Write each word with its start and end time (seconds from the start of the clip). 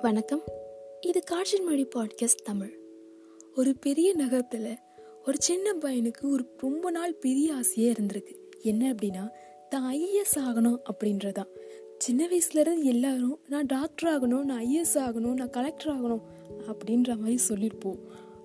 வணக்கம். 0.00 0.42
இது 1.00 1.22
காற்றின் 1.22 1.64
மொழி 1.64 1.88
பாட்காஸ்ட் 1.96 2.44
தமிழ். 2.44 2.78
ஒரு 3.54 3.76
பெரிய 3.80 4.14
நகரத்தில் 4.14 4.78
ஒரு 5.26 5.36
சின்ன 5.40 5.72
பையனுக்கு 5.72 6.22
ஒரு 6.22 6.54
ரொம்ப 6.56 6.90
நாள் 6.90 7.14
பெரிய 7.14 7.54
ஆசையாக 7.54 8.00
இருந்திருக்கு. 8.00 8.34
என்ன 8.62 8.92
அப்படின்னா 8.92 9.28
தான் 9.68 9.94
ஐஏஎஸ் 9.94 10.38
ஆகணும் 10.38 10.78
அப்படின்றதான் 10.90 11.48
சின்ன 11.98 12.28
வயசுலேருந்து 12.28 12.82
எல்லாரும் 12.82 13.38
நான் 13.48 13.66
டாக்டர் 13.66 14.12
ஆகணும் 14.12 14.44
நான் 14.44 14.64
ஐஏஎஸ் 14.64 14.94
ஆகணும் 14.94 15.34
நான் 15.34 15.50
கலெக்டர் 15.50 15.94
ஆகணும் 15.94 16.22
அப்படின்ற 16.66 17.16
மாதிரி 17.16 17.38
சொல்லியிருப்போம் 17.48 17.98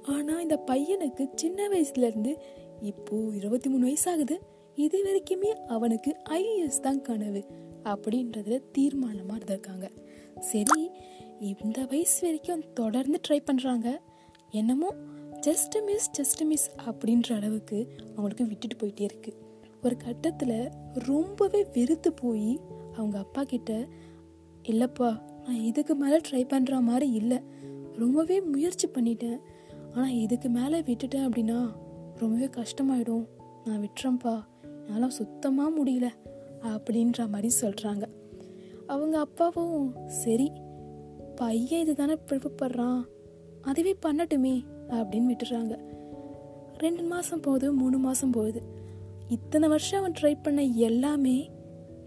ஆனால் 0.03 0.41
இந்த 0.41 0.63
பையனுக்கு 0.67 1.29
சின்ன 1.35 1.67
வயசுலேருந்து 1.67 2.35
இப்போது 2.81 3.35
இருபத்தி 3.35 3.69
மூணு 3.69 3.87
வயசாகுது. 3.87 4.37
இது 4.75 5.03
வரைக்குமே 5.03 5.51
அவனுக்கு 5.67 6.15
ஐஏஎஸ் 6.29 6.79
தான் 6.79 7.01
கனவு 7.01 7.45
அப்படின்றதுல 7.83 8.61
தீர்மானமாக 8.77 9.37
இருந்திருக்காங்க. 9.37 9.89
சரி 10.39 10.89
இந்த 11.43 11.85
வயசு 11.85 12.21
வரைக்கும் 12.21 12.73
தொடர்ந்து 12.73 13.19
ட்ரை 13.27 13.37
பண்ணுறாங்க 13.51 13.87
என்னமோ 14.51 14.89
ஜஸ்ட் 15.47 15.75
மிஸ் 15.85 16.11
ஜஸ்ட் 16.17 16.45
மிஸ் 16.45 16.71
அப்படின்ற 16.85 17.35
அளவுக்கு 17.35 17.77
அவங்களுக்கு 18.09 18.45
விட்டுட்டு 18.45 18.77
போயிட்டே 18.81 19.01
இருக்கு. 19.01 19.31
ஒரு 19.83 19.97
கட்டத்தில் 19.97 20.71
ரொம்பவே 20.93 21.65
வெறுத்து 21.73 22.13
போய் 22.13 22.59
அவங்க 22.95 23.17
அப்பா 23.17 23.43
கிட்ட 23.43 23.87
இல்லைப்பா 24.63 25.09
நான் 25.45 25.61
இதுக்கு 25.61 25.95
மேலே 25.95 26.17
ட்ரை 26.29 26.43
பண்ணுற 26.53 26.81
மாதிரி 26.81 27.11
இல்லை. 27.11 27.39
ரொம்பவே 27.93 28.41
முயற்சி 28.41 28.87
பண்ணிட்டேன். 28.87 29.39
ஆனால் 29.93 30.15
இதுக்கு 30.25 30.49
மேலே 30.49 30.79
விட்டுட்டேன் 30.79 31.25
அப்படின்னா 31.27 31.59
ரொம்பவே 32.15 32.49
கஷ்டமாயிடும். 32.59 33.25
நான் 33.65 33.81
விட்டுறேன்ப்பா. 33.83 34.35
என்னால் 34.87 35.09
சுத்தமாக 35.09 35.71
முடியல. 35.79 36.09
அப்படின்ற 36.67 37.29
மாதிரி 37.29 37.49
சொல்கிறாங்க 37.61 38.03
அவங்க 38.87 39.19
அப்பாவும் 39.19 39.93
சரி 40.07 40.51
பையன் 41.35 41.81
இது 41.81 41.95
தானே 41.95 42.17
ப்ரிப்பர் 42.27 43.05
அதுவே 43.61 43.95
பண்ணட்டுமே 44.05 44.55
அப்படின்னு 44.89 45.31
விட்டுறாங்க. 45.31 45.73
ரெண்டு 46.77 47.03
மாதம் 47.03 47.39
போகுது 47.39 47.73
மூணு 47.73 47.97
மாதம் 47.97 48.31
போகுது. 48.31 48.61
இத்தனை 49.27 49.69
வருஷம் 49.69 49.99
அவன் 49.99 50.13
ட்ரை 50.21 50.37
பண்ண 50.43 50.63
எல்லாமே 50.63 51.51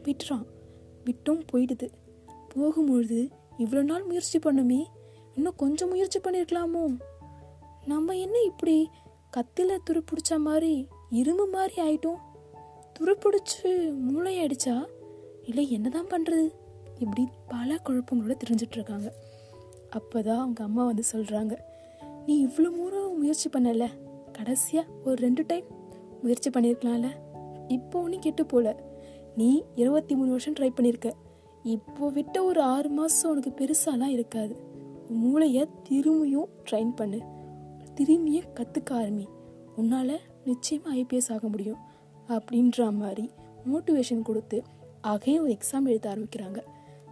விட்டுறான். 0.03 0.47
விட்டும் 1.05 1.43
போயிடுது. 1.53 1.89
போகும்பொழுது 2.55 3.31
இவ்வளோ 3.59 3.83
நாள் 3.83 4.05
முயற்சி 4.05 4.39
பண்ணுமே 4.39 4.85
இன்னும் 5.35 5.55
கொஞ்சம் 5.57 5.89
முயற்சி 5.89 6.19
பண்ணியிருக்கலாமோ 6.19 6.99
நம்ம 7.87 8.17
என்ன 8.17 8.41
இப்படி 8.41 8.91
கத்தில 9.37 9.79
துருப்பிடிச்ச 9.91 10.39
மாதிரி 10.39 10.89
இரும்பு 11.11 11.47
மாதிரி 11.47 11.75
ஆயிட்டோம்? 11.87 12.21
துருப்பிடிச்சு 12.99 13.65
மூளையாயிடுச்சா 14.09 14.87
இல்லை 15.45 15.71
என்னதான் 15.71 16.07
பண்ணுறது 16.07 16.51
இப்படி 16.99 17.29
பல 17.49 17.79
குழப்பங்களோட 17.85 18.35
தெரிஞ்சிட்டு 18.45 18.73
இருக்காங்க 18.73 19.13
அப்போதான் 19.91 20.39
அவங்க 20.39 20.65
அம்மா 20.65 20.85
வந்து 20.85 21.03
சொல்கிறாங்க 21.13 21.57
நீ 22.27 22.47
இவ்வளோ 22.47 22.77
தூரம் 22.77 23.19
முயற்சி 23.19 23.51
பண்ணல? 23.51 23.89
கடைசியாக 24.33 24.89
ஒரு 25.05 25.15
ரெண்டு 25.15 25.45
டைம் 25.47 25.65
முயற்சி 26.23 26.51
பண்ணியிருக்கலாம்ல 26.51 27.09
இப்போ 27.69 28.01
ஒன்றும் 28.01 28.21
கெட்டு 28.21 28.47
போல. 28.47 28.77
நீ 29.37 29.65
இருபத்தி 29.75 30.15
மூணு 30.15 30.29
வருஷம் 30.29 30.55
ட்ரை 30.55 30.71
பண்ணியிருக்க 30.77 31.13
இப்போ 31.63 32.09
விட்ட 32.09 32.45
ஒரு 32.45 32.61
ஆறு 32.61 32.89
மாதம் 32.89 33.31
உனக்கு 33.31 33.51
பெருசாலாம் 33.51 34.07
இருக்காது. 34.07 34.57
மூளையை 35.09 35.69
திரும்பியும் 35.89 36.49
ட்ரைன் 36.71 36.95
பண்ணு. 36.95 37.21
திரும்பியும் 37.95 38.49
கற்றுக்க 38.55 38.91
ஆரம்பி. 38.91 39.27
உன்னால் 39.77 40.21
நிச்சயமாக 40.45 40.97
ஐபிஎஸ் 40.97 41.33
ஆக 41.33 41.49
முடியும். 41.49 41.77
அப்படின்ற 42.29 42.93
மாதிரி 42.93 43.31
மோட்டிவேஷன் 43.73 44.23
கொடுத்து 44.23 44.63
அகையும் 45.01 45.43
ஒரு 45.43 45.57
எக்ஸாம் 45.57 45.85
எழுத 45.85 46.15
ஆரம்பிக்கிறாங்க. 46.15 46.59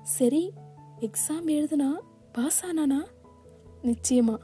சரி 0.05 0.53
எக்ஸாம் 1.01 1.47
எழுதுனா 1.47 1.89
பாஸ் 2.33 2.65
ஆனானா? 2.65 3.05
நிச்சயமா. 3.83 4.37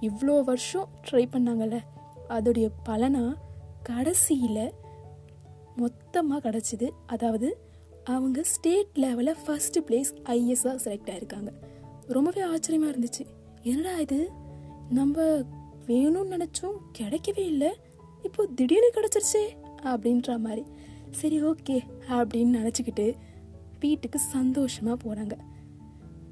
இவ்வளோ 0.00 0.44
வருஷம் 0.44 0.88
ட்ரை 1.10 1.14
பண்ணாங்கல்ல. 1.14 1.80
அதோடைய 2.28 2.68
பலனா 2.88 3.34
கடைசியில் 3.82 4.72
மொத்தமாக 5.76 6.50
கிடச்சிது. 6.50 6.90
அதாவது 7.06 7.58
அவங்க 8.04 8.42
ஸ்டேட் 8.42 8.86
லெவலில் 8.94 9.36
ஃபஸ்ட்டு 9.46 9.80
பிளேஸ் 9.86 10.14
ஐஎஸ்ஆர் 10.24 10.80
செலக்ட் 10.84 11.10
ஆயிருக்காங்க. 11.10 11.48
ரொம்பவே 12.06 12.40
ஆச்சரியமாக 12.40 12.98
இருந்துச்சு. 12.98 13.26
என்னடா 13.62 13.98
இது? 13.98 14.30
நம்ம 14.90 15.22
வேணும்னு 15.86 16.38
நினச்சோம் 16.38 16.76
கிடைக்கவே 16.98 17.38
இல்லை. 17.38 17.76
இப்போது 18.22 18.54
திடீர்னு 18.54 18.90
கிடச்சிருச்சே 18.94 19.46
அப்படின்ற 19.84 20.38
மாதிரி. 20.38 20.64
சரி 21.10 21.42
ஓகே 21.42 21.80
அப்படின்னு 22.08 22.60
நினச்சிக்கிட்டு 22.60 23.14
வீட்டுக்கு 23.80 24.18
சந்தோஷமாக 24.18 24.96
போகிறாங்க 25.04 25.36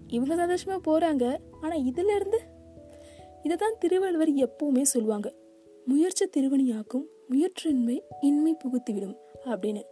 இவங்க 0.09 0.35
சந்தோஷமாக 0.37 0.81
போகிறாங்க 0.87 1.25
ஆனால் 1.61 1.85
இதிலிருந்து 1.85 2.39
இதை 3.43 3.57
தான் 3.57 3.79
திருவள்ளுவர் 3.79 4.33
எப்பவுமே 4.47 4.83
சொல்லுவாங்க. 4.83 5.35
முயற்சி 5.87 6.25
திருவணியாக்கும் 6.37 7.05
முயற்றின்மை 7.31 8.01
இன்மை 8.21 8.57
புகுத்திவிடும் 8.65 9.17
அப்படின்னு. 9.45 9.83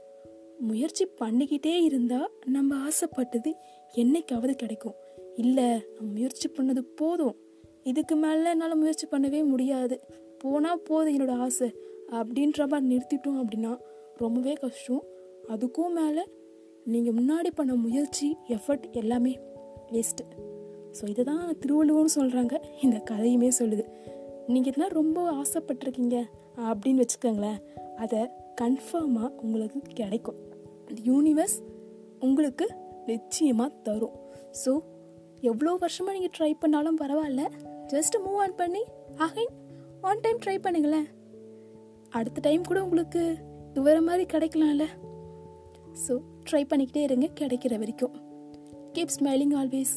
முயற்சி 0.59 1.05
பண்ணிக்கிட்டே 1.21 1.83
இருந்தால் 1.83 2.31
நம்ம 2.47 2.77
ஆசைப்பட்டது 2.77 3.51
என்னைக்காவது 3.95 4.51
கிடைக்கும். 4.51 4.95
இல்லை 5.37 5.69
நம்ம 5.97 6.13
முயற்சி 6.13 6.49
பண்ணது 6.49 6.83
போதும். 6.97 7.37
இதுக்கு 7.83 8.17
மேலே 8.17 8.51
என்னால் 8.51 8.77
முயற்சி 8.77 9.07
பண்ணவே 9.11 9.45
முடியாது. 9.45 9.97
போனால் 10.39 10.81
போதும் 10.81 11.15
என்னோட 11.15 11.31
ஆசை. 11.39 11.69
அப்படின்ற 12.11 12.69
மாதிரி 12.69 12.87
நிறுத்திட்டோம் 12.93 13.41
அப்படின்னா 13.43 13.79
ரொம்பவே 14.17 14.53
கஷ்டம். 14.53 15.05
அதுக்கும் 15.49 15.93
மேலே 15.93 16.23
நீங்கள் 16.87 17.15
முன்னாடி 17.19 17.51
பண்ண 17.55 17.75
முயற்சி 17.75 18.37
எஃபர்ட் 18.49 18.87
எல்லாமே 18.93 19.33
வேஸ்ட்டு 19.93 20.25
ஸோ 20.99 21.09
இதை 21.09 21.25
தான் 21.25 21.57
திருவள்ளுவர்னு 21.61 22.15
சொல்கிறாங்க 22.15 22.55
இந்த 22.83 22.97
கதையுமே 23.11 23.51
சொல்லுது. 23.59 23.85
நீங்கள் 24.49 24.71
இதெல்லாம் 24.73 24.97
ரொம்ப 25.01 25.33
ஆசைப்பட்டிருக்கீங்க 25.33 26.17
அப்படின்னு 26.57 27.03
வச்சுக்கோங்களேன். 27.03 27.61
அதை 27.97 28.21
கன்ஃபார்மாக 28.61 29.31
உங்களுக்கு 29.43 29.81
கிடைக்கும். 30.01 30.39
யூனிவர்ஸ் 31.05 31.57
உங்களுக்கு 32.19 32.67
நிச்சயமாக 33.07 33.71
தரும். 33.83 34.17
ஸோ 34.65 34.83
எவ்வளோ 35.41 35.75
வருஷமாக 35.75 36.17
நீங்கள் 36.19 36.35
ட்ரை 36.39 36.53
பண்ணாலும் 36.59 37.01
பரவாயில்ல. 37.03 37.45
ஜஸ்ட் 37.93 38.19
மூவ் 38.25 38.41
ஆன் 38.45 38.59
பண்ணி 38.61 38.83
அகைன் 39.27 39.53
ஆன் 40.01 40.21
டைம் 40.21 40.39
ட்ரை 40.39 40.59
பண்ணுங்களேன். 40.67 41.09
அடுத்த 42.11 42.41
டைம் 42.41 42.63
கூட 42.65 42.83
உங்களுக்கு 42.83 43.23
இது 43.71 44.01
மாதிரி 44.01 44.27
கிடைக்கலாம்ல. 44.35 44.87
ஸோ 46.09 46.21
ட்ரை 46.51 46.65
பண்ணிக்கிட்டே 46.65 46.97
இருங்க 46.97 47.29
கிடைக்கிற 47.41 47.79
வரைக்கும். 47.79 48.15
கீப் 48.93 49.15
ஸ்மைலிங் 49.21 49.55
ஆல்வேஸ் 49.55 49.95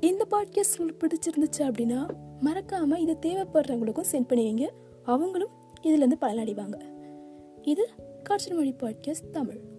இந்த 0.00 0.26
பாட்காஸ்ட் 0.30 0.78
உங்களுக்கு 0.78 1.06
பிடிச்சிருந்துச்சு 1.06 1.58
அப்படின்னா 1.58 2.06
மறக்காமல் 2.40 3.00
இதை 3.00 3.16
தேவைப்படுறவங்களுக்கும் 3.20 4.10
சென்ட் 4.12 4.28
பண்ணுவீங்க 4.28 4.68
அவங்களும் 5.02 5.50
இதுலேருந்து 5.82 6.16
பலனடைவாங்க. 6.20 6.74
இது 7.62 7.88
காட்சி 8.22 8.54
மொழி 8.54 8.72
பாட்காஸ்ட் 8.72 9.30
தமிழ். 9.32 9.71